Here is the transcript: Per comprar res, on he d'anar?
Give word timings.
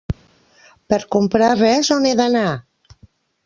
Per 0.93 0.99
comprar 1.17 1.49
res, 1.61 1.91
on 1.99 2.07
he 2.13 2.17
d'anar? 2.23 2.51